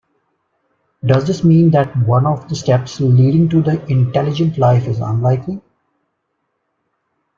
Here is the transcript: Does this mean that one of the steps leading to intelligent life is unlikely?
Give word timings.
Does 1.05 1.27
this 1.27 1.43
mean 1.43 1.69
that 1.69 1.95
one 1.95 2.25
of 2.25 2.49
the 2.49 2.55
steps 2.55 2.99
leading 2.99 3.47
to 3.49 3.63
intelligent 3.87 4.57
life 4.57 4.87
is 4.87 4.99
unlikely? 4.99 5.61